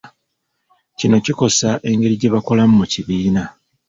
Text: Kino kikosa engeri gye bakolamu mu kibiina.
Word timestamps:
Kino 0.97 1.15
kikosa 1.25 1.69
engeri 1.89 2.15
gye 2.21 2.29
bakolamu 2.35 2.73
mu 2.79 2.85
kibiina. 2.91 3.43